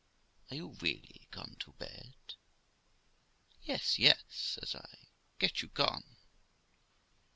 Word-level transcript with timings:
are 0.49 0.55
you 0.55 0.75
really 0.81 1.27
gone 1.29 1.55
to 1.59 1.73
bed?' 1.73 2.33
'Yes, 3.61 3.99
yes' 3.99 4.17
says 4.29 4.73
I; 4.73 4.97
'get 5.37 5.61
you 5.61 5.67
gone.' 5.67 6.15